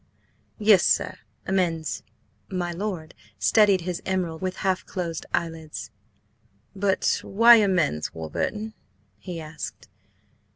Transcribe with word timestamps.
"Yes, 0.57 0.83
sir. 0.83 1.13
Amends." 1.45 2.01
My 2.49 2.71
lord 2.71 3.13
studied 3.37 3.81
his 3.81 4.01
emerald 4.03 4.41
with 4.41 4.55
half 4.65 4.83
closed 4.83 5.27
eyelids. 5.31 5.91
"But 6.75 7.19
why–amends, 7.23 8.11
Warburton?" 8.11 8.73
he 9.19 9.39
asked. 9.39 9.89